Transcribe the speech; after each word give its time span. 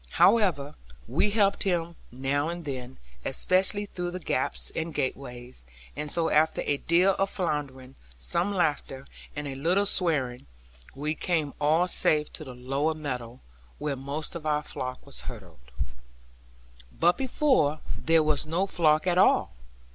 However, 0.13 0.73
we 1.07 1.29
helped 1.29 1.61
him 1.61 1.95
now 2.11 2.49
and 2.49 2.65
then, 2.65 2.97
especially 3.23 3.85
through 3.85 4.09
the 4.09 4.19
gaps 4.19 4.71
and 4.75 4.95
gateways; 4.95 5.61
and 5.95 6.09
so 6.09 6.31
after 6.31 6.61
a 6.61 6.77
deal 6.77 7.13
of 7.19 7.29
floundering, 7.29 7.93
some 8.17 8.51
laughter, 8.51 9.05
and 9.35 9.47
a 9.47 9.53
little 9.53 9.85
swearing, 9.85 10.47
we 10.95 11.13
came 11.13 11.53
all 11.61 11.87
safe 11.87 12.33
to 12.33 12.43
the 12.43 12.55
lower 12.55 12.95
meadow, 12.95 13.41
where 13.77 13.95
most 13.95 14.33
of 14.33 14.43
our 14.47 14.63
flock 14.63 15.05
was 15.05 15.19
hurdled. 15.29 15.71
But 16.91 17.19
behold, 17.19 17.77
there 17.95 18.23
was 18.23 18.47
no 18.47 18.65
flock 18.65 19.05
at 19.05 19.19
all! 19.19 19.51